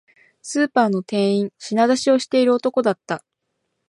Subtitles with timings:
[0.41, 3.23] スーパーの店員、品出しをしている男だった